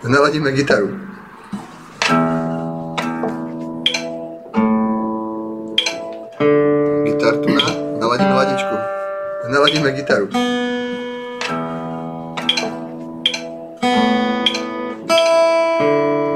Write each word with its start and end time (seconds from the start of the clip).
Naladíme 0.00 0.52
gitaru. 0.52 0.88
Gitar 7.04 7.36
tu 7.44 7.48
na, 7.52 7.66
naladíme 8.00 8.34
ladičku. 8.34 8.74
Naladíme 9.52 9.92
gitaru. 9.92 10.26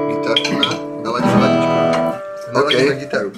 Gitar 0.09 0.39
tu 0.45 0.53
na, 0.61 0.69
naladíme 1.05 1.41
ladičku. 1.41 1.73
Naladíme 2.53 2.93
OK. 2.93 2.99
gitaru. 3.01 3.31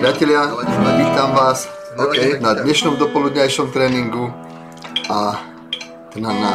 Priatelia, 0.00 0.40
vítam 0.96 1.32
vás 1.36 1.77
OK, 1.98 2.38
na 2.38 2.54
dnešnom 2.54 2.94
dopoludňajšom 2.94 3.74
tréningu 3.74 4.30
a 5.10 5.34
teda 6.14 6.30
na, 6.30 6.52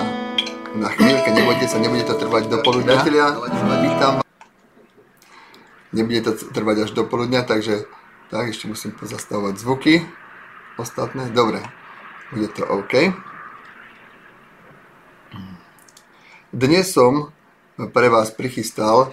na 0.71 0.87
chvíľke, 0.87 1.35
nebojte 1.35 1.67
sa, 1.67 1.83
nebude 1.83 2.07
to 2.07 2.15
trvať 2.15 2.47
do 2.47 2.63
poludňa. 2.63 3.03
Priatelia, 3.03 3.27
vítam. 3.83 4.13
Nebude 5.91 6.23
to 6.23 6.31
trvať 6.47 6.87
až 6.87 6.91
do 6.95 7.03
poludňa, 7.03 7.43
takže 7.43 7.91
tak, 8.31 8.55
ešte 8.55 8.71
musím 8.71 8.95
pozastavovať 8.95 9.59
zvuky 9.59 10.07
ostatné. 10.79 11.27
Dobre, 11.35 11.59
bude 12.31 12.47
to 12.47 12.63
OK. 12.63 13.11
Dnes 16.55 16.87
som 16.87 17.35
pre 17.75 18.07
vás 18.07 18.31
prichystal 18.31 19.11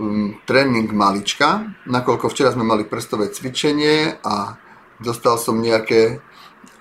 um, 0.00 0.40
tréning 0.48 0.88
malička, 0.88 1.68
nakoľko 1.84 2.32
včera 2.32 2.48
sme 2.48 2.64
mali 2.64 2.88
prstové 2.88 3.28
cvičenie 3.28 4.24
a 4.24 4.63
dostal 5.00 5.38
som 5.38 5.58
nejaké 5.58 6.20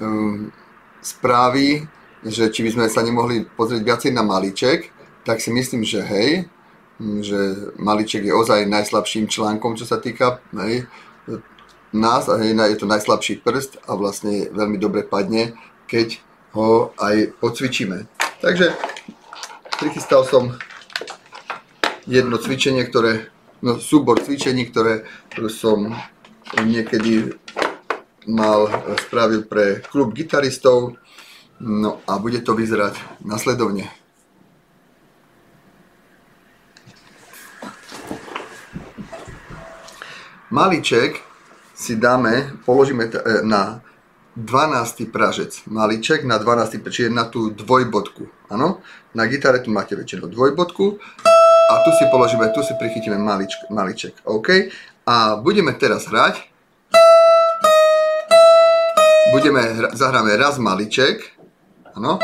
um, 0.02 0.52
správy, 1.02 1.88
že 2.24 2.48
či 2.50 2.64
by 2.64 2.70
sme 2.72 2.86
sa 2.88 3.04
nemohli 3.04 3.44
pozrieť 3.58 3.82
viacej 3.84 4.12
na 4.16 4.24
maliček, 4.24 4.90
tak 5.28 5.44
si 5.44 5.52
myslím, 5.52 5.84
že 5.84 6.00
hej, 6.04 6.48
mm, 7.00 7.20
že 7.24 7.40
maliček 7.80 8.24
je 8.28 8.34
ozaj 8.34 8.68
najslabším 8.68 9.28
článkom, 9.28 9.76
čo 9.76 9.84
sa 9.84 10.00
týka 10.00 10.40
hej, 10.56 10.88
nás 11.94 12.28
a 12.28 12.40
hej, 12.40 12.56
je 12.56 12.78
to 12.80 12.88
najslabší 12.90 13.44
prst 13.44 13.84
a 13.86 13.96
vlastne 13.96 14.50
veľmi 14.50 14.80
dobre 14.80 15.04
padne, 15.04 15.54
keď 15.86 16.20
ho 16.54 16.96
aj 16.98 17.36
pocvičíme. 17.38 18.08
Takže 18.42 18.76
prichystal 19.80 20.24
som 20.26 20.56
jedno 22.08 22.36
cvičenie, 22.40 22.84
ktoré, 22.88 23.32
no 23.64 23.80
súbor 23.80 24.20
cvičení, 24.20 24.68
ktoré 24.68 25.08
som 25.48 25.96
niekedy 26.60 27.36
mal, 28.28 28.70
spravil 29.08 29.44
pre 29.48 29.82
klub 29.86 30.14
gitaristov. 30.14 30.96
No 31.64 32.04
a 32.08 32.20
bude 32.20 32.44
to 32.44 32.56
vyzerať 32.58 33.24
nasledovne. 33.24 33.88
Maliček 40.54 41.18
si 41.74 41.98
dáme, 41.98 42.54
položíme 42.66 43.10
e, 43.10 43.42
na 43.42 43.82
12. 44.38 45.10
pražec. 45.10 45.66
Maliček 45.66 46.26
na 46.30 46.38
12. 46.38 46.78
pražec, 46.78 46.94
čiže 46.94 47.10
na 47.10 47.26
tú 47.26 47.50
dvojbodku. 47.50 48.30
Áno? 48.54 48.86
Na 49.18 49.26
gitare 49.26 49.66
tu 49.66 49.74
máte 49.74 49.98
väčšinou 49.98 50.30
dvojbodku 50.30 51.02
a 51.70 51.74
tu 51.82 51.90
si 51.98 52.06
položíme, 52.06 52.54
tu 52.54 52.62
si 52.62 52.78
prichytíme 52.78 53.18
maličk, 53.18 53.66
maliček. 53.74 54.14
OK? 54.30 54.70
A 55.10 55.42
budeme 55.42 55.74
teraz 55.74 56.06
hrať. 56.06 56.53
Budeme, 59.34 59.66
zahráme 59.98 60.38
raz 60.38 60.62
maliček. 60.62 61.26
Áno? 61.98 62.22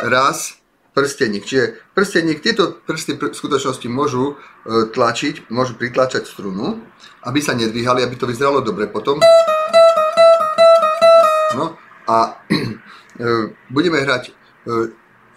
Raz 0.00 0.56
prsteník. 0.96 1.44
Čiže 1.44 1.84
prsteník, 1.92 2.40
tieto 2.40 2.80
prsty 2.88 3.20
pr- 3.20 3.36
v 3.36 3.36
skutočnosti 3.36 3.84
môžu 3.92 4.32
e, 4.32 4.88
tlačiť, 4.88 5.52
môžu 5.52 5.76
pritlačať 5.76 6.24
strunu, 6.24 6.80
aby 7.28 7.44
sa 7.44 7.52
nedvíhali, 7.52 8.00
aby 8.08 8.16
to 8.16 8.24
vyzeralo 8.24 8.64
dobre 8.64 8.88
potom. 8.88 9.20
No 11.60 11.76
a 12.08 12.40
e, 12.48 13.52
budeme 13.68 14.00
hrať 14.00 14.32
e, 14.32 14.32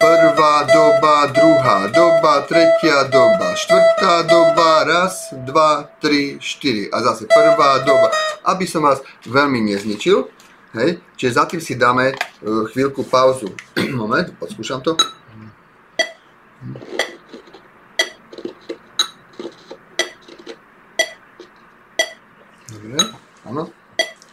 prvá 0.00 0.56
doba, 0.72 1.14
druhá 1.36 1.78
doba, 1.92 2.48
tretia 2.48 3.12
doba, 3.12 3.52
štvrtá 3.60 4.24
doba, 4.24 4.61
raz, 4.84 5.32
dva, 5.32 5.88
tri, 5.98 6.38
štyri 6.38 6.90
a 6.90 7.02
zase 7.02 7.26
prvá 7.26 7.82
doba, 7.82 8.10
aby 8.46 8.66
som 8.66 8.82
vás 8.82 9.02
veľmi 9.26 9.62
nezničil. 9.72 10.28
Hej, 10.72 11.04
čiže 11.20 11.36
za 11.36 11.44
tým 11.44 11.60
si 11.60 11.76
dáme 11.76 12.12
e, 12.12 12.16
chvíľku 12.72 13.04
pauzu. 13.04 13.52
Moment, 13.92 14.32
podskúšam 14.40 14.80
to. 14.80 14.96
Dobre, 22.72 22.98
áno. 23.44 23.68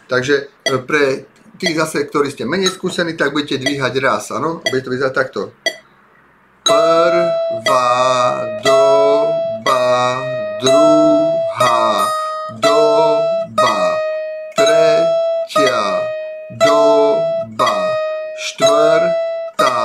Takže 0.07 0.47
e, 0.63 0.79
pre 0.79 1.27
tých 1.59 1.75
zase, 1.75 2.07
ktorí 2.07 2.31
ste 2.31 2.47
menej 2.47 2.71
skúsení, 2.71 3.19
tak 3.19 3.35
budete 3.35 3.59
dvíhať 3.59 3.93
raz, 3.99 4.31
áno? 4.31 4.63
Bude 4.63 4.79
to 4.79 4.95
vyzerať 4.95 5.13
takto. 5.13 5.51
Prvá 6.63 7.91
doba, 8.63 8.68
druhá 10.59 12.07
doba, 12.59 13.77
tretia 14.55 15.81
doba, 16.59 17.75
štvrtá 18.37 19.79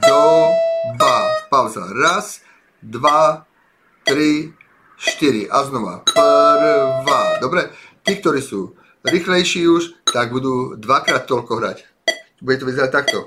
doba. 0.00 1.16
Pauza. 1.50 1.84
Raz, 1.92 2.40
dva, 2.80 3.44
tri, 4.06 4.54
štyri. 4.96 5.50
A 5.50 5.66
znova. 5.68 6.06
Prvá. 6.06 7.22
Dobre? 7.42 7.68
Tí, 8.06 8.16
ktorí 8.16 8.40
sú 8.40 8.78
rýchlejší 9.04 9.68
už, 9.68 10.06
tak 10.08 10.32
budú 10.32 10.76
dvakrát 10.80 11.28
toľko 11.28 11.52
hrať. 11.60 11.78
Bude 12.40 12.56
to 12.56 12.68
vyzerať 12.68 12.90
takto. 12.92 13.18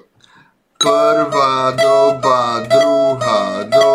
Prvá 0.79 1.71
doba, 1.77 2.65
druhá 2.65 3.63
doba, 3.69 3.92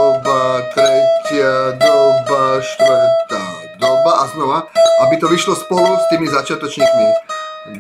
tretia 0.75 1.79
doba, 1.79 2.61
štvrtá 2.61 3.45
doba 3.81 4.13
a 4.23 4.25
znova, 4.35 4.59
aby 5.07 5.15
to 5.21 5.29
vyšlo 5.29 5.55
spolu 5.57 5.97
s 5.97 6.05
tými 6.11 6.27
začiatočníkmi. 6.29 7.07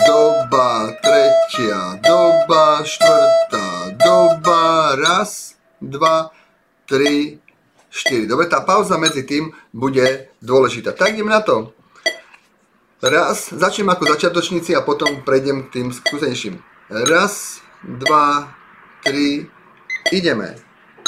Doba, 0.04 0.92
tretia 1.00 1.96
doba, 2.04 2.84
štvrtá 2.84 3.96
doba, 3.96 4.94
raz, 5.00 5.56
dva, 5.80 6.30
tri, 6.84 7.40
štyri. 7.88 8.28
Dobre, 8.28 8.46
tá 8.46 8.60
pauza 8.60 9.00
medzi 9.00 9.24
tým 9.24 9.52
bude 9.72 10.28
dôležitá. 10.44 10.92
Tak 10.92 11.16
ideme 11.16 11.32
na 11.32 11.40
to. 11.40 11.72
Raz, 12.98 13.54
začnem 13.54 13.88
ako 13.94 14.10
začiatočníci 14.10 14.74
a 14.74 14.82
potom 14.82 15.22
prejdem 15.22 15.70
k 15.70 15.80
tým 15.80 15.88
skúsenejším. 15.94 16.58
Raz, 17.06 17.62
dva, 17.86 18.50
tri, 19.06 19.46
ideme. 20.10 20.58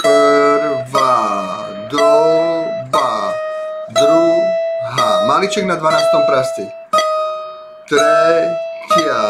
Prvá 0.01 1.70
doba, 1.91 3.35
druhá, 3.91 5.27
maliček 5.27 5.67
na 5.67 5.75
12. 5.75 6.07
prasti. 6.27 6.65
Tretia 7.91 9.23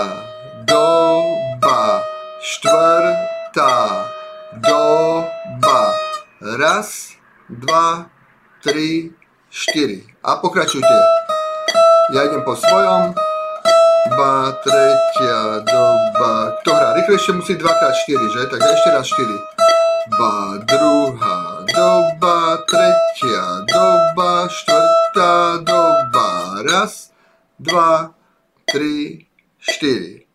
doba, 0.68 2.04
štvrtá 2.44 4.04
doba. 4.60 5.80
Raz, 6.60 7.16
dva, 7.48 8.04
tri, 8.60 9.12
štyri. 9.48 10.04
A 10.20 10.36
pokračujte. 10.36 10.96
Ja 12.12 12.28
idem 12.28 12.44
po 12.44 12.56
svojom. 12.56 13.16
Ba, 14.16 14.52
tretia 14.64 15.64
doba. 15.64 16.56
Kto 16.60 16.70
hrá 16.72 16.88
rýchlejšie 16.96 17.32
musí 17.36 17.54
2x4, 17.56 18.20
že? 18.36 18.42
Tak 18.48 18.60
ešte 18.60 18.88
raz 18.92 19.06
4. 19.08 20.16
Ba, 20.16 20.32
druhá 20.64 21.29
doba, 21.80 22.60
tretia 22.68 23.64
doba, 23.64 24.44
štvrtá 24.52 25.64
doba. 25.64 26.60
Raz, 26.68 27.08
dva, 27.56 28.12
tri, 28.68 29.24
štyri. 29.56 30.28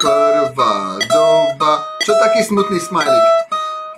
Prvá 0.00 0.96
doba. 1.04 1.72
Čo 2.00 2.16
taký 2.16 2.40
smutný 2.48 2.80
smajlik? 2.80 3.26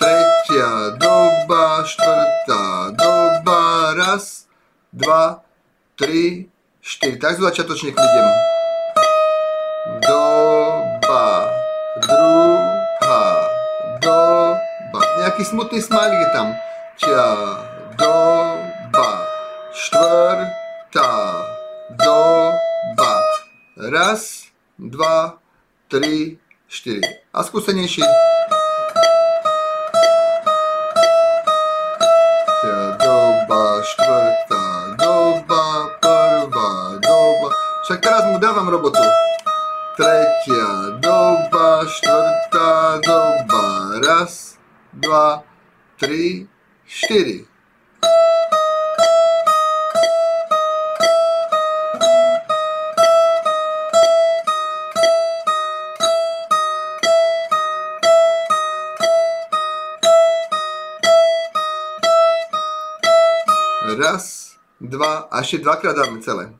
Tretia 0.03 0.99
doba, 0.99 1.87
štvrtá 1.87 2.91
doba, 2.99 3.95
raz, 3.95 4.51
dva, 4.91 5.47
tri, 5.95 6.51
štyri. 6.83 7.15
Tak 7.23 7.39
z 7.39 7.47
začiatočník 7.47 7.95
idem. 7.95 8.64
jaki 15.25 15.45
smutny 15.45 15.81
smajlik 15.83 16.29
tam. 16.37 16.53
Doba, 17.97 19.11
čtvrta, 19.73 21.11
doba. 21.97 23.13
Raz, 23.77 24.53
dva, 24.77 25.41
tri, 25.89 26.37
štyri. 26.69 27.01
A 27.33 27.41
skúsenejší. 27.41 28.05
Doba, 33.01 33.65
štvrtá, 33.81 34.65
doba, 35.01 35.65
prvá, 36.01 36.71
doba. 37.01 37.49
Však 37.85 37.99
teraz 38.01 38.25
mu 38.29 38.37
dávam 38.37 38.69
robotu. 38.69 39.03
Tretia 39.97 41.01
doba, 41.01 41.87
štvrtá 41.87 42.99
doba, 43.05 43.65
raz, 44.03 44.54
dva, 44.95 45.43
tri, 45.99 46.47
štyri. 46.87 47.47
Raz, 63.95 64.59
dva 64.83 65.31
a 65.31 65.39
ešte 65.39 65.63
dvakrát 65.63 65.95
dáme 65.95 66.19
celé. 66.19 66.51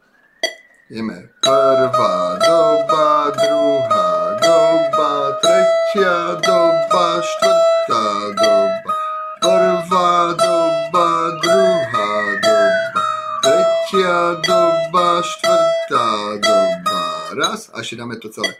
Ideme. 0.87 1.35
Prvá 1.43 2.39
doba, 2.39 3.35
druhá 3.35 4.39
doba, 4.39 5.35
tretia 5.43 6.39
doba, 6.39 7.19
štvrtá 7.21 7.64
doba. 7.89 8.93
Prvá 9.41 10.33
doba, 10.33 11.09
druhá 11.43 12.13
doba, 12.41 13.03
tretia 13.43 14.41
doba, 14.41 15.21
štvrtá 15.21 16.09
doba. 16.41 17.01
Raz 17.37 17.69
a 17.77 17.85
ešte 17.85 18.01
dáme 18.01 18.17
to 18.17 18.33
celé. 18.33 18.57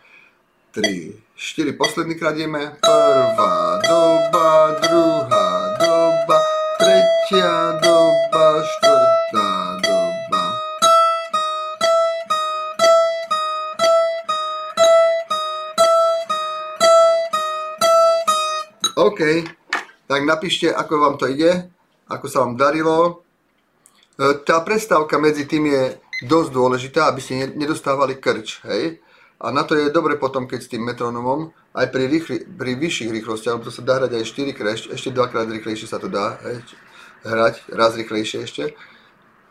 3, 0.75 1.15
4, 1.35 1.73
posledný 1.73 2.15
krát 2.19 2.37
ideme. 2.37 2.77
Prvá 2.83 3.81
doba, 3.87 4.34
OK, 18.95 19.21
tak 20.07 20.21
napíšte, 20.23 20.71
ako 20.71 20.93
vám 21.03 21.15
to 21.19 21.27
ide, 21.27 21.67
ako 22.07 22.27
sa 22.31 22.47
vám 22.47 22.55
darilo. 22.55 23.27
E, 24.15 24.39
Tá 24.47 24.63
prestávka 24.63 25.19
medzi 25.19 25.51
tým 25.51 25.67
je 25.67 25.83
dosť 26.23 26.51
dôležitá, 26.55 27.11
aby 27.11 27.19
ste 27.19 27.35
ne- 27.43 27.67
nedostávali 27.67 28.23
krč, 28.23 28.63
hej? 28.63 29.03
A 29.43 29.51
na 29.51 29.67
to 29.67 29.75
je 29.75 29.91
dobre 29.91 30.15
potom, 30.15 30.47
keď 30.47 30.61
s 30.63 30.71
tým 30.71 30.87
metronomom, 30.87 31.51
aj 31.75 31.91
pri, 31.91 32.07
rýchli, 32.07 32.37
pri 32.47 32.79
vyšších 32.79 33.11
rýchlostiach, 33.11 33.59
lebo 33.59 33.67
to 33.67 33.75
sa 33.75 33.83
dá 33.83 33.99
hrať 33.99 34.15
aj 34.15 34.25
4 34.31 34.55
krát, 34.55 34.79
ešte 34.79 35.11
dvakrát 35.11 35.51
rýchlejšie 35.51 35.91
sa 35.91 35.99
to 35.99 36.07
dá 36.07 36.39
hej? 36.47 36.63
hrať, 37.27 37.55
raz 37.75 37.99
rýchlejšie 37.99 38.47
ešte. 38.47 38.79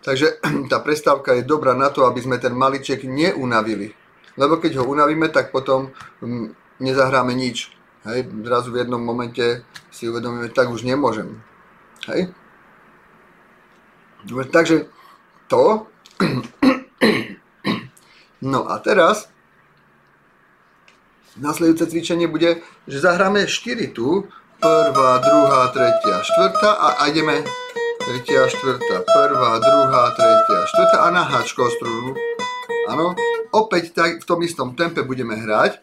Takže 0.08 0.40
tá 0.72 0.80
prestávka 0.80 1.36
je 1.36 1.44
dobrá 1.44 1.76
na 1.76 1.92
to, 1.92 2.08
aby 2.08 2.24
sme 2.24 2.40
ten 2.40 2.56
maliček 2.56 3.04
neunavili. 3.04 3.92
Lebo 4.40 4.56
keď 4.56 4.80
ho 4.80 4.88
unavíme, 4.88 5.28
tak 5.36 5.52
potom 5.52 5.92
mm, 6.24 6.80
nezahráme 6.80 7.36
nič. 7.36 7.83
Hej, 8.04 8.28
zrazu 8.44 8.76
v 8.76 8.84
jednom 8.84 9.00
momente 9.00 9.64
si 9.88 10.12
uvedomíme, 10.12 10.52
tak 10.52 10.68
už 10.68 10.84
nemôžem. 10.84 11.40
Hej? 12.12 12.36
Takže 14.28 14.88
to. 15.48 15.88
No 18.44 18.68
a 18.68 18.76
teraz 18.84 19.32
nasledujúce 21.40 21.88
cvičenie 21.88 22.28
bude, 22.28 22.60
že 22.92 23.00
zahráme 23.00 23.48
4 23.48 23.96
tu. 23.96 24.28
Prvá, 24.60 25.20
druhá, 25.24 25.72
tretia, 25.72 26.20
štvrtá 26.20 26.72
a, 26.76 26.88
a 27.00 27.08
ideme 27.08 27.40
tretia, 28.04 28.48
štvrtá, 28.52 29.04
prvá, 29.08 29.60
druhá, 29.64 30.12
tretia, 30.12 30.60
štvrtá 30.72 30.98
a 31.04 31.08
na 31.12 31.24
háčko 31.24 31.72
strunu. 31.72 32.16
Áno, 32.92 33.16
opäť 33.56 33.96
tak 33.96 34.20
v 34.20 34.28
tom 34.28 34.40
istom 34.44 34.76
tempe 34.76 35.08
budeme 35.08 35.40
hrať, 35.40 35.80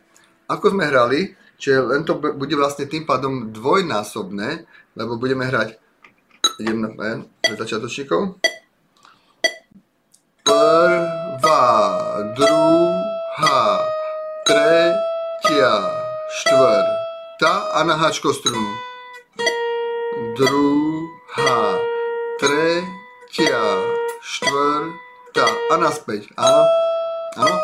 ako 0.48 0.76
sme 0.76 0.84
hrali, 0.88 1.32
čiže 1.60 1.78
len 1.84 2.02
to 2.08 2.16
bu- 2.16 2.32
bude 2.32 2.56
vlastne 2.56 2.88
tým 2.88 3.04
pádom 3.04 3.52
dvojnásobné, 3.52 4.64
lebo 4.96 5.20
budeme 5.20 5.44
hrať, 5.44 5.76
idem 6.56 6.80
na 6.80 6.90
pen, 6.96 7.28
pre 7.44 7.54
začiatočníkov. 7.60 8.40
Prvá, 10.40 11.68
druhá, 12.32 13.60
tretia, 14.48 15.72
štvrtá 16.40 17.54
a 17.76 17.80
na 17.84 17.94
háčko 18.00 18.32
strunu. 18.32 18.72
Druhá, 20.36 21.76
tretia, 22.40 23.62
štvrtá 24.20 25.48
a 25.70 25.74
naspäť. 25.76 26.28
Áno, 26.40 26.64
áno. 27.36 27.56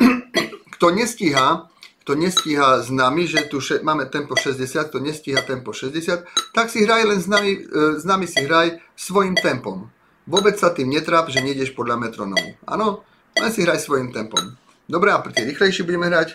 Kto 0.78 0.90
nestíha, 0.90 1.69
kto 2.10 2.18
nestíha 2.18 2.82
s 2.82 2.90
nami, 2.90 3.22
že 3.22 3.46
tu 3.46 3.62
še- 3.62 3.86
máme 3.86 4.10
tempo 4.10 4.34
60, 4.34 4.90
kto 4.90 4.98
nestíha 4.98 5.46
tempo 5.46 5.70
60, 5.70 6.26
tak 6.50 6.66
si 6.66 6.82
hraj 6.82 7.06
len 7.06 7.22
s 7.22 7.30
nami, 7.30 7.54
e, 7.54 7.62
s 7.94 8.02
nami 8.02 8.26
si 8.26 8.42
hraj 8.42 8.82
svojim 8.98 9.38
tempom. 9.38 9.86
Vôbec 10.26 10.58
sa 10.58 10.74
tým 10.74 10.90
netráp, 10.90 11.30
že 11.30 11.38
nejdeš 11.38 11.70
podľa 11.70 12.02
metronomu. 12.02 12.58
Áno, 12.66 13.06
len 13.38 13.54
si 13.54 13.62
hraj 13.62 13.86
svojim 13.86 14.10
tempom. 14.10 14.58
Dobre, 14.90 15.14
a 15.14 15.22
pri 15.22 15.38
tej 15.38 15.54
rýchlejšie 15.54 15.86
budeme 15.86 16.10
hrať. 16.10 16.34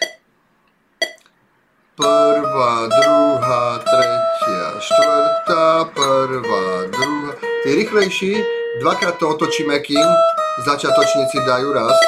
Prvá, 2.00 2.88
druhá, 2.88 3.64
tretia, 3.84 4.68
štvrtá, 4.80 5.92
prvá, 5.92 6.88
druhá. 6.88 7.32
Tí 7.68 7.70
rýchlejší, 7.84 8.32
dvakrát 8.80 9.20
to 9.20 9.28
otočíme, 9.28 9.76
kým 9.84 10.08
začiatočníci 10.64 11.44
dajú 11.44 11.76
raz. 11.76 12.00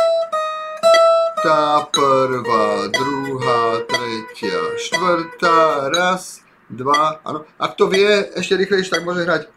Tá 1.48 1.88
prvá, 1.96 2.92
druhá, 2.92 3.80
tretia, 3.88 4.60
štvrtá, 4.84 5.88
raz, 5.96 6.44
dva, 6.68 7.24
áno. 7.24 7.48
Ak 7.56 7.80
to 7.80 7.88
vie 7.88 8.04
ešte 8.36 8.60
rýchlejšie, 8.60 8.92
tak 8.92 9.08
môže 9.08 9.24
hrať. 9.24 9.48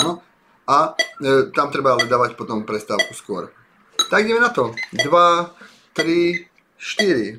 Áno. 0.00 0.24
A 0.64 0.96
e, 1.20 1.52
tam 1.52 1.68
treba 1.68 1.92
ale 1.92 2.08
dávať 2.08 2.40
potom 2.40 2.64
prestávku 2.64 3.12
skôr. 3.12 3.52
Tak 4.08 4.24
ideme 4.24 4.40
na 4.40 4.48
to. 4.48 4.72
2, 4.96 5.04
3, 5.92 6.48
4. 6.80 7.36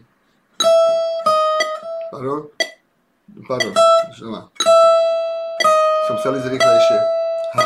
Pardon. 2.14 2.54
Pardon. 3.50 3.74
Znova. 4.14 4.54
Som 6.13 6.22
chcel 6.22 6.38
ísť 6.38 6.53
rýchlejšie. 6.53 7.00
H. 7.58 7.60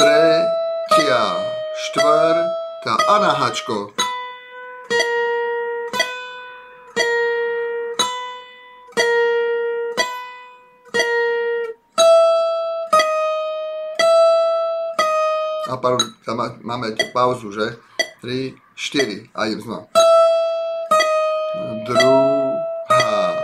Tretia. 0.00 1.22
Štvrtá. 1.84 2.94
A 2.96 3.14
na 3.20 3.28
hačko. 3.28 3.92
A 15.68 15.76
pardon, 15.76 16.08
tam 16.24 16.40
má- 16.40 16.56
máme 16.64 16.96
pauzu, 17.12 17.52
že? 17.52 17.76
3, 18.24 18.56
4. 18.80 19.28
A 19.36 19.52
idem 19.52 19.60
znova. 19.60 19.92
Druhá, 21.84 23.36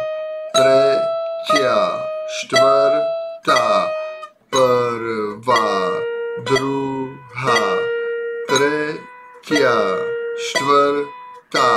tretia, 0.56 1.76
štvrtá, 2.40 3.77
tretia, 9.48 9.72
štvrtá. 10.36 11.72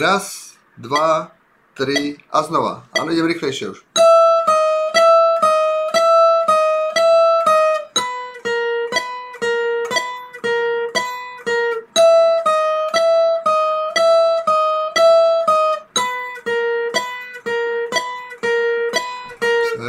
Raz, 0.00 0.56
dva, 0.80 1.28
tri 1.76 2.16
a 2.32 2.40
znova. 2.40 2.88
Áno, 2.96 3.12
idem 3.12 3.28
rýchlejšie 3.28 3.76
už. 3.76 3.84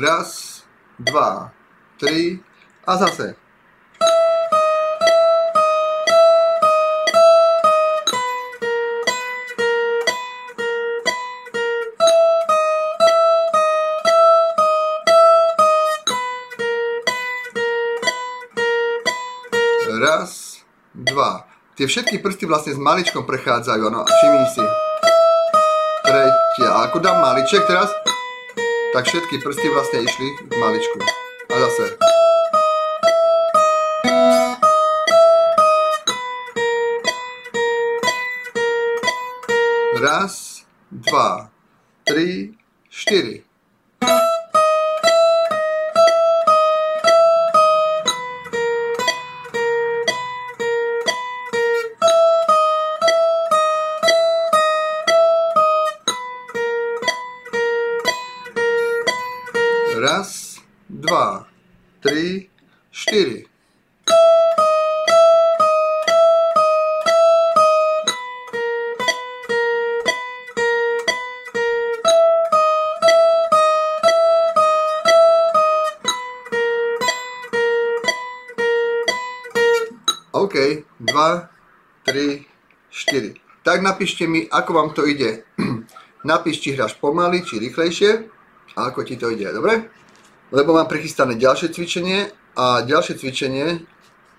Raz, 0.04 0.68
dva, 1.00 1.56
tri 1.96 2.44
a 2.84 3.00
zase. 3.00 3.49
Tie 21.80 21.88
všetky 21.88 22.20
prsty 22.20 22.44
vlastne 22.44 22.76
s 22.76 22.80
maličkom 22.84 23.24
prechádzajú, 23.24 23.82
áno, 23.88 24.04
všimni 24.04 24.48
si. 24.52 24.64
Tretia, 26.04 26.70
ako 26.84 27.00
dám 27.00 27.24
maliček 27.24 27.64
teraz, 27.72 27.88
tak 28.92 29.08
všetky 29.08 29.40
prsty 29.40 29.72
vlastne 29.72 30.04
išli 30.04 30.28
k 30.44 30.52
maličku. 30.60 31.00
A 31.48 31.56
zase. 31.56 32.19
Napíšte 84.00 84.32
mi, 84.32 84.48
ako 84.48 84.72
vám 84.72 84.90
to 84.96 85.04
ide. 85.04 85.44
Napíš, 86.32 86.64
či 86.64 86.72
hráš 86.72 86.96
pomaly, 87.04 87.44
či 87.44 87.60
rýchlejšie 87.60 88.32
a 88.80 88.88
ako 88.88 89.04
ti 89.04 89.20
to 89.20 89.28
ide, 89.28 89.52
dobre? 89.52 89.92
Lebo 90.56 90.72
mám 90.72 90.88
prichystané 90.88 91.36
ďalšie 91.36 91.76
cvičenie 91.76 92.32
a 92.56 92.80
ďalšie 92.88 93.20
cvičenie 93.20 93.84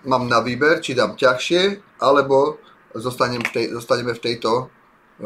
mám 0.09 0.33
na 0.33 0.40
výber, 0.40 0.81
či 0.81 0.97
dám 0.97 1.12
ťažšie, 1.12 1.76
alebo 2.00 2.57
zostanem 2.97 3.45
v 3.45 3.52
tej, 3.52 3.64
zostaneme 3.76 4.17
v 4.17 4.25
tejto 4.25 4.50
e, 4.57 4.64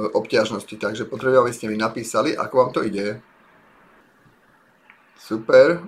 obťažnosti. 0.03 0.83
Takže 0.83 1.07
potrebujem, 1.07 1.47
aby 1.47 1.55
ste 1.55 1.71
mi 1.71 1.79
napísali, 1.79 2.35
ako 2.35 2.55
vám 2.59 2.71
to 2.75 2.83
ide. 2.83 3.23
Super. 5.15 5.79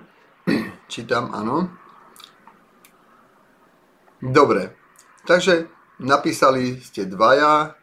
Čítam, 0.87 1.35
áno. 1.35 1.67
Dobre. 4.23 4.71
Takže 5.27 5.67
napísali 5.99 6.79
ste 6.79 7.11
dvaja. 7.11 7.75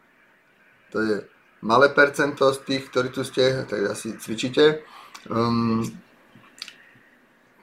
To 0.94 1.02
je 1.02 1.16
malé 1.58 1.90
percento 1.90 2.54
z 2.54 2.58
tých, 2.62 2.86
ktorí 2.94 3.10
tu 3.10 3.26
ste, 3.26 3.66
tak 3.66 3.82
asi 3.90 4.14
cvičíte. 4.14 4.86
Um, 5.26 5.82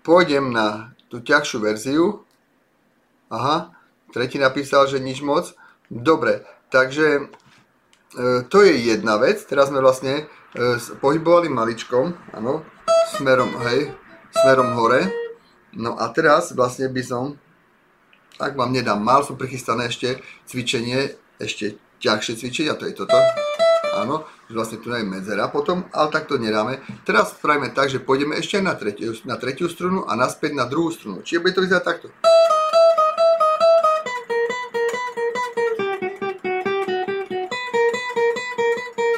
pôjdem 0.04 0.52
na 0.52 0.92
tú 1.08 1.24
ťažšiu 1.24 1.58
verziu. 1.64 2.06
Aha, 3.32 3.72
tretí 4.12 4.36
napísal, 4.36 4.92
že 4.92 5.00
nič 5.00 5.24
moc. 5.24 5.56
Dobre, 5.88 6.44
takže 6.68 7.08
e, 7.20 7.24
to 8.48 8.64
je 8.64 8.76
jedna 8.92 9.16
vec. 9.16 9.44
Teraz 9.48 9.72
sme 9.72 9.80
vlastne 9.80 10.28
e, 10.56 10.76
pohybovali 11.00 11.48
maličkom, 11.48 12.16
áno, 12.36 12.68
smerom, 13.16 13.52
hej, 13.68 13.92
smerom 14.44 14.76
hore. 14.76 15.08
No 15.72 15.96
a 15.96 16.12
teraz 16.12 16.52
vlastne 16.52 16.92
by 16.92 17.04
som, 17.04 17.40
tak 18.36 18.60
vám 18.60 18.76
nedám, 18.76 19.00
mal 19.00 19.24
som 19.24 19.40
prichystané 19.40 19.88
ešte 19.88 20.20
cvičenie, 20.48 21.16
ešte 21.40 21.80
ťažšie 22.02 22.34
cvičenie, 22.42 22.74
a 22.74 22.76
to 22.76 22.90
je 22.90 22.98
toto. 22.98 23.16
Áno, 23.92 24.26
že 24.50 24.56
vlastne 24.56 24.80
tu 24.82 24.90
je 24.90 25.06
medzera 25.06 25.52
potom, 25.52 25.86
ale 25.94 26.08
tak 26.10 26.26
to 26.26 26.42
nedáme. 26.42 26.82
Teraz 27.06 27.38
spravíme 27.38 27.70
tak, 27.76 27.92
že 27.94 28.02
pôjdeme 28.02 28.40
ešte 28.40 28.58
na 28.64 28.74
tretiu, 28.74 29.14
na 29.28 29.38
tretiu 29.38 29.70
strunu 29.70 30.10
a 30.10 30.18
naspäť 30.18 30.58
na 30.58 30.66
druhú 30.66 30.90
strunu. 30.90 31.22
Čiže 31.22 31.42
bude 31.44 31.54
to 31.54 31.62
vyzerať 31.62 31.84
takto. 31.86 32.08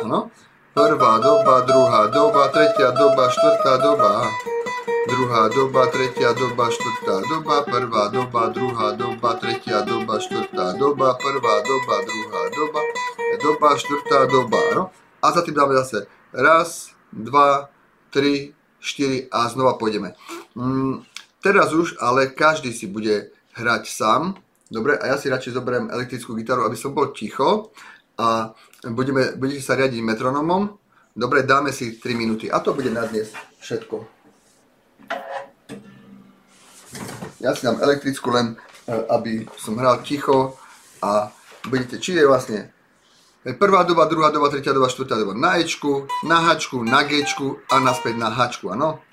Áno. 0.04 0.34
Prvá 0.74 1.22
doba, 1.22 1.62
druhá 1.70 2.10
doba, 2.10 2.50
tretia 2.50 2.90
doba, 2.98 3.30
štvrtá 3.30 3.78
doba. 3.78 4.26
Druhá 5.14 5.46
doba, 5.46 5.86
tretia 5.94 6.34
doba, 6.34 6.74
štvrtá 6.74 7.22
doba, 7.30 7.62
prvá 7.62 8.10
doba, 8.10 8.50
druhá 8.50 8.98
doba, 8.98 9.38
tretia 9.38 9.86
doba, 9.86 10.18
štvrtá 10.18 10.74
doba, 10.74 11.14
prvá 11.22 11.56
doba, 11.62 11.96
druhá 12.02 12.42
doba, 12.50 12.82
doba, 13.38 13.70
štvrtá 13.78 14.26
doba. 14.26 14.58
No? 14.74 14.84
A 15.22 15.30
za 15.30 15.46
tým 15.46 15.54
dáme 15.54 15.78
zase 15.78 16.10
raz, 16.34 16.98
dva, 17.14 17.70
tri, 18.10 18.58
štyri 18.82 19.30
a 19.30 19.46
znova 19.54 19.78
pôjdeme. 19.78 20.18
Mm, 20.58 21.06
teraz 21.46 21.78
už 21.78 22.02
ale 22.02 22.34
každý 22.34 22.74
si 22.74 22.90
bude 22.90 23.30
hrať 23.54 23.94
sám. 23.94 24.34
Dobre, 24.66 24.98
a 24.98 25.14
ja 25.14 25.22
si 25.22 25.30
radšej 25.30 25.54
zoberiem 25.54 25.94
elektrickú 25.94 26.34
gitaru, 26.34 26.66
aby 26.66 26.74
som 26.74 26.90
bol 26.90 27.14
ticho 27.14 27.70
a 28.18 28.50
budeme, 28.82 29.38
budete 29.38 29.62
sa 29.62 29.78
riadiť 29.78 30.02
metronomom. 30.02 30.74
Dobre, 31.14 31.46
dáme 31.46 31.70
si 31.70 32.02
3 32.02 32.18
minúty 32.18 32.50
a 32.50 32.58
to 32.66 32.74
bude 32.74 32.90
na 32.90 33.06
dnes 33.06 33.30
všetko. 33.62 34.13
Ja 37.44 37.52
si 37.52 37.68
dám 37.68 37.84
elektrickú 37.84 38.32
len, 38.32 38.56
e, 38.88 38.96
aby 39.12 39.44
som 39.60 39.76
hral 39.76 40.00
ticho 40.00 40.56
a 41.04 41.28
budete, 41.68 42.00
či 42.00 42.16
je 42.16 42.24
vlastne 42.24 42.72
prvá 43.60 43.84
doba, 43.84 44.08
druhá 44.08 44.32
doba, 44.32 44.48
tretia 44.48 44.72
doba, 44.72 44.88
štvrtá 44.88 45.20
doba 45.20 45.36
na 45.36 45.60
Ečku, 45.60 46.08
na 46.24 46.40
Hačku, 46.40 46.80
na 46.88 47.04
Gčku 47.04 47.60
a 47.68 47.84
naspäť 47.84 48.16
na 48.16 48.32
Hačku, 48.32 48.72
áno? 48.72 49.04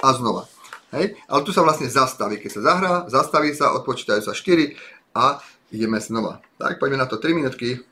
A 0.00 0.08
znova. 0.16 0.48
Hej? 0.96 1.20
Ale 1.28 1.44
tu 1.44 1.52
sa 1.52 1.60
vlastne 1.60 1.92
zastaví, 1.92 2.40
keď 2.40 2.56
sa 2.56 2.60
zahrá, 2.64 2.94
zastaví 3.12 3.52
sa, 3.52 3.76
odpočítajú 3.76 4.24
sa 4.24 4.32
4 4.32 4.72
a 5.12 5.44
ideme 5.68 6.00
znova. 6.00 6.40
Tak, 6.56 6.80
poďme 6.80 7.04
na 7.04 7.06
to 7.06 7.20
3 7.20 7.36
minútky. 7.36 7.84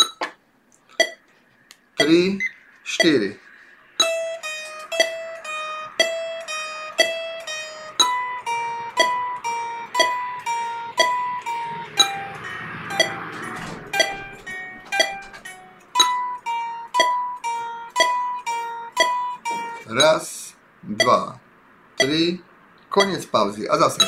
3, 2.01 2.41
4. 2.81 3.50
koniec 23.31 23.33
pauzy 23.33 23.69
a 23.69 23.79
zase. 23.79 24.01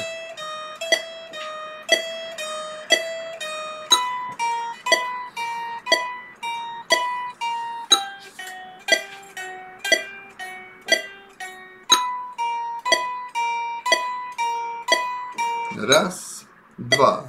Raz, 15.88 16.46
dva, 16.78 17.28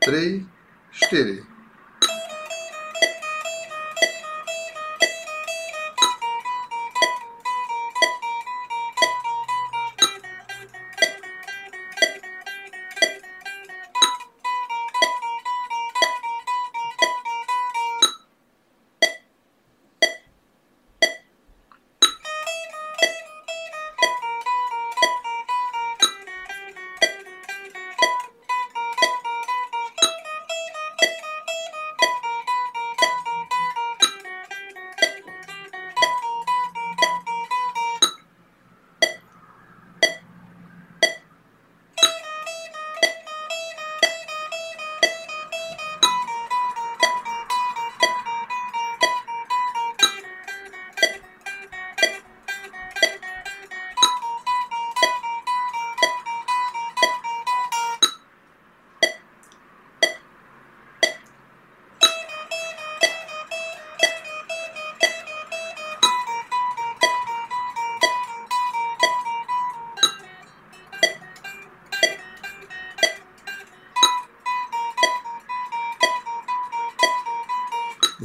tri, 0.00 0.46
štyri. 0.90 1.51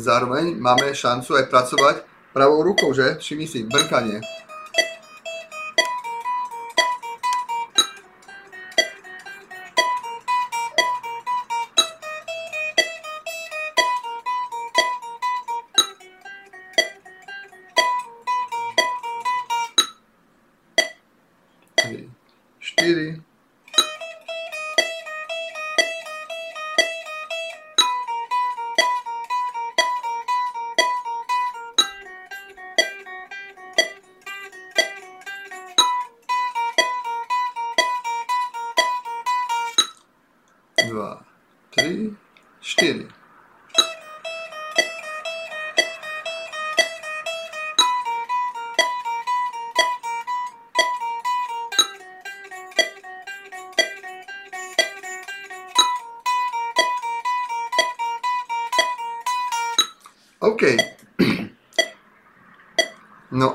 Zároveň 0.07 0.55
máme 0.55 0.95
šancu 0.95 1.35
aj 1.35 1.51
pracovať 1.51 1.95
pravou 2.31 2.63
rukou, 2.63 2.95
že? 2.95 3.19
Všimni 3.19 3.43
si, 3.43 3.67
brnkanie. 3.67 4.23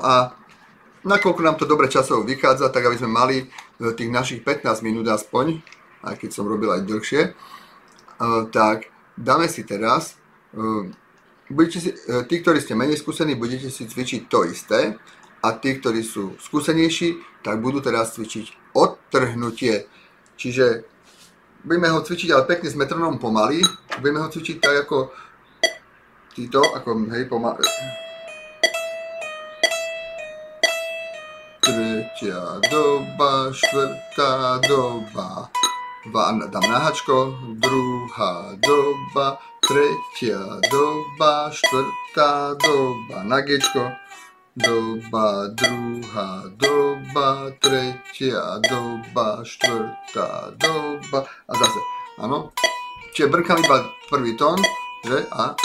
A 0.03 0.35
nakoľko 1.07 1.41
nám 1.43 1.55
to 1.55 1.63
dobre 1.63 1.87
časovo 1.87 2.27
vychádza, 2.27 2.67
tak 2.67 2.83
aby 2.87 2.99
sme 2.99 3.11
mali 3.11 3.37
e, 3.43 3.45
tých 3.95 4.11
našich 4.11 4.39
15 4.43 4.83
minút 4.83 5.07
aspoň, 5.07 5.63
aj 6.03 6.15
keď 6.19 6.29
som 6.35 6.47
robil 6.47 6.71
aj 6.71 6.83
dlhšie, 6.83 7.21
e, 7.23 7.31
tak 8.51 8.91
dáme 9.15 9.47
si 9.47 9.63
teraz, 9.63 10.19
e, 10.51 10.91
budete 11.47 11.79
si, 11.79 11.89
tí, 12.27 12.35
ktorí 12.43 12.59
ste 12.59 12.75
menej 12.75 12.99
skúsení, 12.99 13.39
budete 13.39 13.71
si 13.71 13.87
cvičiť 13.87 14.21
to 14.27 14.43
isté 14.47 14.99
a 15.43 15.47
tí, 15.55 15.79
ktorí 15.79 16.03
sú 16.03 16.35
skúsenejší, 16.39 17.43
tak 17.43 17.59
budú 17.59 17.83
teraz 17.83 18.15
cvičiť 18.15 18.75
odtrhnutie. 18.75 19.87
Čiže 20.39 20.87
budeme 21.67 21.91
ho 21.91 21.99
cvičiť 21.99 22.31
ale 22.31 22.47
pekne 22.47 22.67
s 22.71 22.79
metronom 22.79 23.19
pomaly, 23.19 23.59
budeme 23.99 24.23
ho 24.23 24.31
cvičiť 24.31 24.57
tak 24.59 24.87
ako 24.87 25.11
títo, 26.33 26.63
ako 26.63 27.11
hej, 27.11 27.27
pomaly. 27.27 27.63
Tretia 32.23 32.55
doba, 32.71 33.51
štvrtá 33.51 34.63
doba. 34.63 35.51
Dva, 36.07 36.31
dám 36.31 36.63
nahačko, 36.71 37.35
druhá 37.59 38.55
doba, 38.63 39.35
tretia 39.59 40.39
doba, 40.71 41.51
štvrtá 41.51 42.55
doba, 42.63 43.27
na 43.27 43.43
gečko, 43.43 43.91
doba, 44.55 45.51
druhá 45.51 46.47
doba, 46.55 47.51
tretia 47.59 48.55
doba, 48.71 49.43
štvrtá 49.43 50.55
doba 50.55 51.27
a 51.27 51.53
zase, 51.59 51.79
áno. 52.23 52.55
Čiže 53.19 53.35
brkám 53.35 53.59
iba 53.67 53.83
prvý 54.07 54.39
tón, 54.39 54.63
že, 55.03 55.27
a 55.27 55.59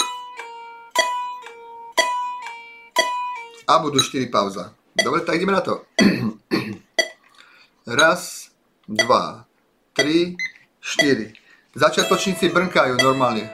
a 3.62 3.72
budú 3.78 4.02
4 4.02 4.26
pauza. 4.26 4.74
Dobre, 4.98 5.22
tak 5.22 5.38
ideme 5.38 5.54
na 5.54 5.62
to. 5.62 5.86
Raz, 7.88 8.52
dva, 8.84 9.48
tri, 9.96 10.36
štyri. 10.76 11.32
Začiatočníci 11.72 12.52
brnkajú 12.52 13.00
normálne. 13.00 13.48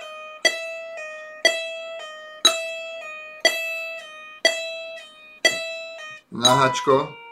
Nahačko. 6.35 7.24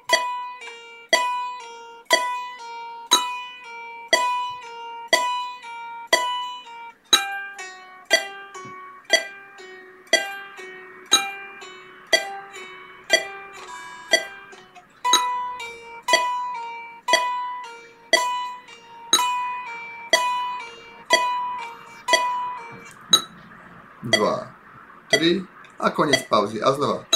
Koniec 26.03 26.27
pauzy. 26.27 26.59
A 26.59 26.73
znova. 26.75 27.12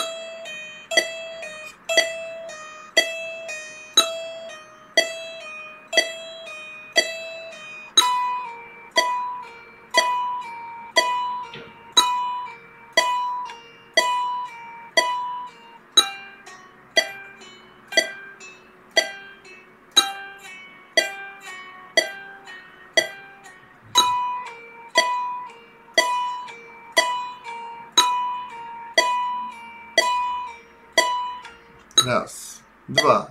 Raz, 32.06 32.62
dva, 32.86 33.26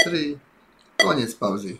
tri, 0.00 0.40
koniec 0.96 1.28
pauzy. 1.36 1.76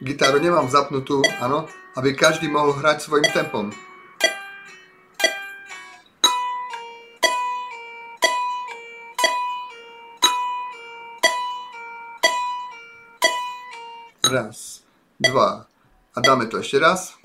Gitaru 0.00 0.40
nemám 0.40 0.72
zapnutú, 0.72 1.20
áno, 1.36 1.68
aby 2.00 2.16
každý 2.16 2.48
mohol 2.48 2.80
hrať 2.80 3.04
svojim 3.04 3.28
tempom. 3.36 3.91
Raz, 14.32 14.80
dva. 15.20 15.68
A 16.16 16.18
dáme 16.24 16.48
to 16.48 16.56
ešte 16.56 16.80
raz. 16.80 17.20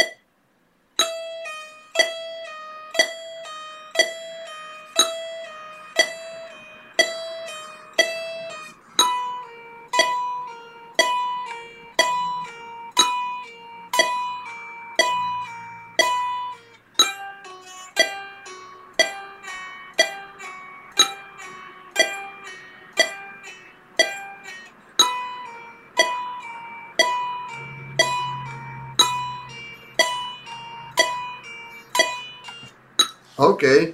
OK. 33.38 33.94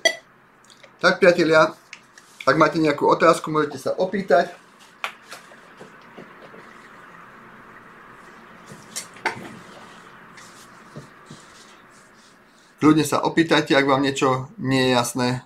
Tak 1.04 1.20
priatelia, 1.20 1.76
ak 2.48 2.56
máte 2.56 2.80
nejakú 2.80 3.04
otázku, 3.12 3.52
môžete 3.52 3.76
sa 3.76 3.92
opýtať. 3.92 4.56
Kľudne 12.80 13.04
sa 13.04 13.20
opýtajte, 13.20 13.76
ak 13.76 13.84
vám 13.84 14.00
niečo 14.00 14.48
nie 14.56 14.88
je 14.88 14.96
jasné. 14.96 15.44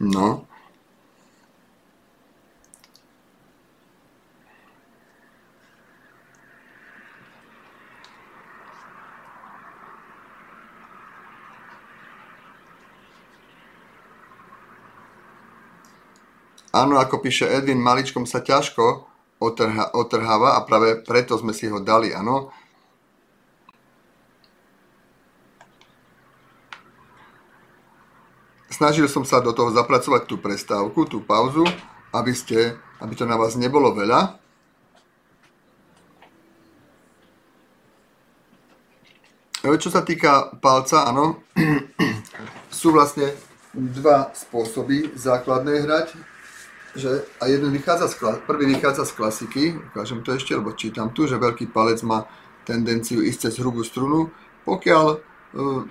No, 0.00 0.48
Áno, 16.74 16.98
ako 16.98 17.22
píše 17.22 17.46
Edwin, 17.46 17.78
maličkom 17.78 18.26
sa 18.26 18.42
ťažko 18.42 19.06
otrha, 19.38 19.94
otrháva 19.94 20.58
a 20.58 20.66
práve 20.66 20.98
preto 21.06 21.38
sme 21.38 21.54
si 21.54 21.70
ho 21.70 21.78
dali, 21.78 22.10
áno. 22.10 22.50
Snažil 28.74 29.06
som 29.06 29.22
sa 29.22 29.38
do 29.38 29.54
toho 29.54 29.70
zapracovať 29.70 30.26
tú 30.26 30.42
prestávku, 30.42 31.06
tú 31.06 31.22
pauzu, 31.22 31.62
aby, 32.10 32.34
ste, 32.34 32.74
aby 32.98 33.14
to 33.14 33.22
na 33.22 33.38
vás 33.38 33.54
nebolo 33.54 33.94
veľa. 33.94 34.34
E, 39.62 39.78
Čo 39.78 39.94
sa 39.94 40.02
týka 40.02 40.58
palca, 40.58 41.06
áno, 41.06 41.38
sú 42.82 42.90
vlastne 42.90 43.30
dva 43.70 44.34
spôsoby 44.34 45.14
základné 45.14 45.86
hrať, 45.86 46.33
že 46.94 47.26
a 47.42 47.46
jeden 47.46 47.74
vychádza 47.74 48.08
z, 48.08 48.14
prvý 48.46 48.66
vychádza 48.66 49.04
z 49.04 49.12
klasiky, 49.12 49.62
ukážem 49.90 50.22
to 50.22 50.32
ešte, 50.32 50.54
lebo 50.54 50.72
čítam 50.72 51.10
tu, 51.10 51.26
že 51.26 51.38
veľký 51.38 51.74
palec 51.74 52.02
má 52.06 52.26
tendenciu 52.62 53.20
ísť 53.20 53.50
cez 53.50 53.54
hrubú 53.58 53.82
strunu. 53.84 54.30
Pokiaľ, 54.64 55.06
e, 55.10 55.18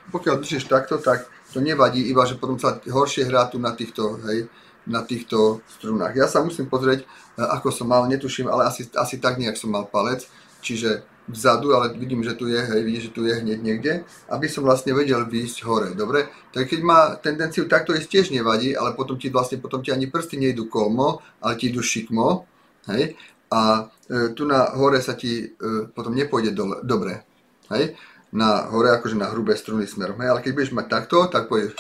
pokiaľ 0.10 0.36
držíš 0.40 0.72
takto, 0.72 0.98
tak 0.98 1.28
to 1.54 1.62
nevadí, 1.62 2.02
iba 2.08 2.26
že 2.26 2.40
potom 2.40 2.58
sa 2.58 2.80
horšie 2.80 3.28
hrá 3.30 3.46
tu 3.52 3.60
na 3.60 3.76
týchto, 3.76 4.18
hej, 4.26 4.48
na 4.88 5.04
týchto 5.04 5.62
strunách. 5.78 6.16
Ja 6.18 6.28
sa 6.32 6.42
musím 6.42 6.72
pozrieť, 6.72 7.04
e, 7.04 7.06
ako 7.44 7.70
som 7.70 7.92
mal, 7.92 8.08
netuším, 8.08 8.48
ale 8.48 8.66
asi, 8.66 8.88
asi 8.96 9.20
tak 9.20 9.38
nejak 9.38 9.60
som 9.60 9.76
mal 9.76 9.86
palec, 9.86 10.26
čiže 10.64 11.04
vzadu, 11.28 11.76
ale 11.76 11.96
vidím, 11.96 12.24
že 12.24 12.36
tu 12.36 12.48
je, 12.48 12.60
hej, 12.60 12.82
vidíš, 12.84 13.04
že 13.10 13.16
tu 13.16 13.22
je 13.24 13.34
hneď 13.40 13.60
niekde, 13.64 13.94
aby 14.28 14.48
som 14.52 14.68
vlastne 14.68 14.92
vedel 14.92 15.24
výjsť 15.24 15.64
hore, 15.64 15.90
dobre? 15.96 16.28
Tak 16.52 16.68
keď 16.68 16.80
má 16.84 17.16
tendenciu 17.16 17.64
takto 17.72 17.96
ísť 17.96 18.10
tiež 18.12 18.26
nevadí, 18.36 18.76
ale 18.76 18.92
potom 18.92 19.16
ti 19.16 19.32
vlastne, 19.32 19.60
potom 19.64 19.80
ti 19.80 19.96
ani 19.96 20.12
prsty 20.12 20.36
nejdu 20.36 20.68
kolmo, 20.68 21.24
ale 21.40 21.56
ti 21.56 21.72
idú 21.72 21.80
šikmo, 21.80 22.44
hej? 22.92 23.16
A 23.54 23.88
e, 24.12 24.36
tu 24.36 24.44
na 24.44 24.76
hore 24.76 25.00
sa 25.00 25.16
ti 25.16 25.48
e, 25.48 25.88
potom 25.96 26.12
nepôjde 26.12 26.52
dole, 26.52 26.84
dobre, 26.84 27.24
hej? 27.72 27.96
Na 28.34 28.68
hore 28.68 28.92
akože 28.92 29.16
na 29.16 29.32
hrubé 29.32 29.56
struny 29.56 29.88
smerom, 29.88 30.20
hej? 30.20 30.30
Ale 30.36 30.44
keď 30.44 30.52
budeš 30.52 30.76
mať 30.76 30.88
takto, 30.92 31.32
tak 31.32 31.48
pôjdeš. 31.48 31.78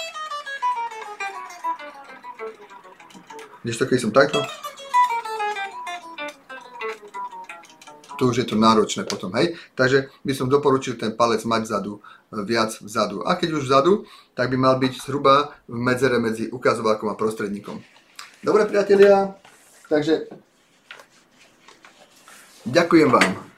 Vidíš 3.64 3.80
to, 3.80 3.88
keď 3.88 4.00
som 4.00 4.12
takto? 4.12 4.40
Tu 8.18 8.30
už 8.30 8.44
je 8.44 8.48
to 8.48 8.56
náročné 8.56 9.04
potom, 9.04 9.34
hej. 9.38 9.58
Takže 9.74 10.10
by 10.26 10.34
som 10.34 10.50
doporučil 10.50 10.96
ten 10.96 11.14
palec 11.18 11.46
mať 11.46 11.62
vzadu, 11.66 11.94
e, 11.98 12.02
viac 12.46 12.72
vzadu. 12.82 13.26
A 13.26 13.36
keď 13.36 13.60
už 13.60 13.64
vzadu, 13.68 14.06
tak 14.34 14.50
by 14.50 14.58
mal 14.58 14.76
byť 14.78 14.94
zhruba 15.02 15.54
v 15.70 15.78
medzere 15.78 16.18
medzi 16.20 16.50
ukazovákom 16.50 17.10
a 17.10 17.20
prostredníkom. 17.20 17.82
Dobre, 18.44 18.68
priatelia, 18.68 19.40
takže 19.88 20.28
ďakujem 22.68 23.08
vám 23.08 23.54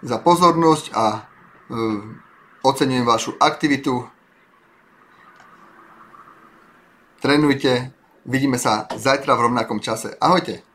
za 0.00 0.16
pozornosť 0.16 0.86
a 0.96 1.06
e, 1.12 1.18
oceňujem 2.64 3.04
vašu 3.04 3.36
aktivitu. 3.36 4.08
Trénujte, 7.20 7.92
vidíme 8.24 8.56
sa 8.56 8.88
zajtra 8.88 9.36
v 9.36 9.52
rovnakom 9.52 9.84
čase. 9.84 10.16
Ahojte! 10.16 10.69